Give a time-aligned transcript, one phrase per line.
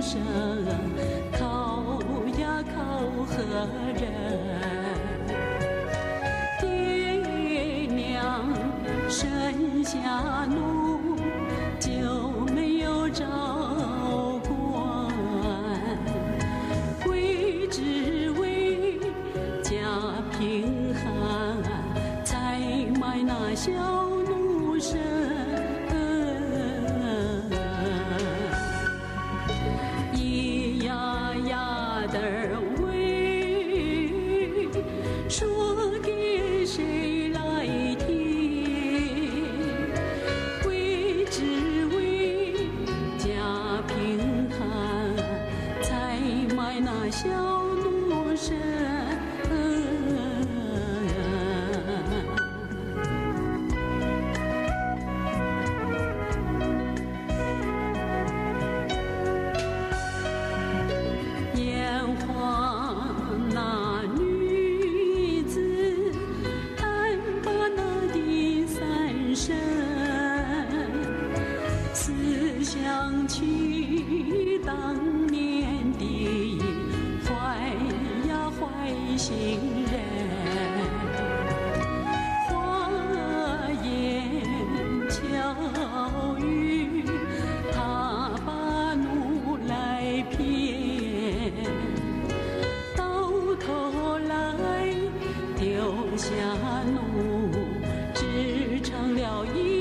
[0.00, 0.20] 生，
[1.32, 1.98] 考
[2.38, 2.76] 呀考
[3.24, 3.34] 何
[3.94, 4.02] 人？
[6.60, 6.66] 爹
[7.90, 8.46] 娘
[9.08, 11.16] 生下奴，
[11.80, 11.90] 就
[12.54, 13.24] 没有照
[14.46, 15.08] 管，
[17.08, 18.98] 为只为
[19.62, 19.72] 家
[20.38, 21.02] 贫寒，
[22.22, 22.60] 才
[23.00, 23.72] 卖那小
[47.14, 48.58] 小奴身。
[61.54, 63.06] 眼花
[63.52, 65.60] 那女子，
[66.76, 67.80] 看罢那
[68.12, 68.82] 第三
[69.36, 69.56] 声，
[71.94, 72.12] 思
[72.64, 74.96] 想起当
[75.28, 76.60] 年的
[78.28, 78.62] 呀坏
[79.16, 79.58] 心
[79.90, 79.92] 人。
[82.48, 82.52] 花
[83.82, 83.84] 言
[85.08, 85.14] 巧
[86.38, 87.04] 语，
[87.72, 88.48] 他把
[88.94, 89.72] 奴来
[90.30, 91.52] 骗，
[92.96, 93.02] 到
[93.56, 94.32] 头来
[95.58, 95.64] 丢
[96.16, 96.26] 下
[96.92, 96.98] 奴，
[98.14, 99.73] 只成了一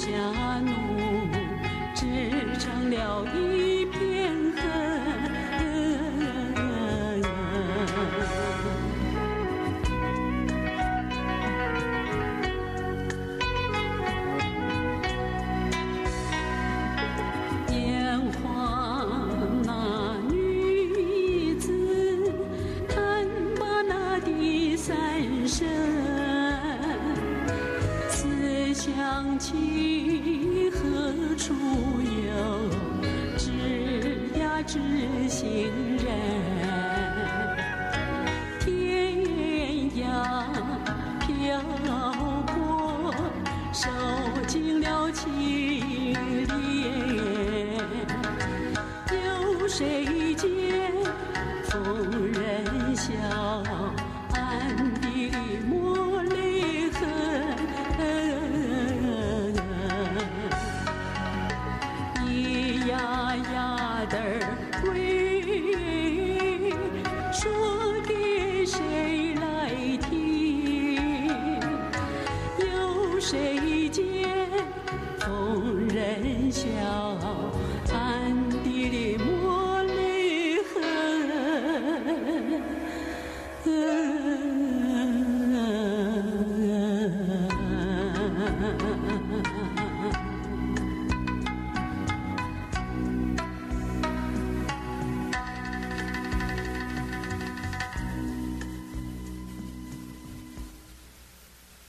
[0.00, 0.08] 下
[0.60, 1.28] 奴，
[1.94, 3.59] 织成了一
[34.70, 34.78] 知
[35.28, 36.06] 心人？
[38.60, 39.18] 天
[39.96, 40.00] 涯
[41.18, 41.60] 漂
[42.46, 43.12] 泊，
[43.72, 43.90] 受
[44.46, 45.26] 尽了凄
[46.46, 46.54] 怜。
[49.10, 50.19] 有谁
[73.30, 74.02] 谁见
[75.20, 76.66] 逢人笑？